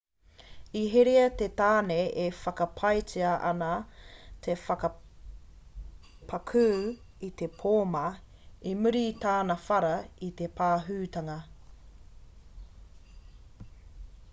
[0.77, 3.67] i herea te tāne e whakapaetia ana
[4.47, 6.65] te whakapakū
[7.29, 8.03] i te pōma
[8.73, 9.95] i muri i tāna whara
[10.31, 11.37] i te pahūtanga